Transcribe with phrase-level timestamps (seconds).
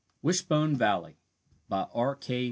[0.23, 1.19] WISHBONE VALLEY
[1.69, 2.15] BY R.
[2.15, 2.39] K.